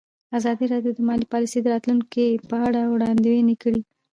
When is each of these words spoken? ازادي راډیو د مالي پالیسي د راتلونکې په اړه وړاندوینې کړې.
ازادي 0.37 0.65
راډیو 0.73 0.93
د 0.95 0.99
مالي 1.07 1.25
پالیسي 1.33 1.59
د 1.61 1.67
راتلونکې 1.73 2.25
په 2.49 2.55
اړه 2.67 2.81
وړاندوینې 2.93 3.55
کړې. 3.63 3.81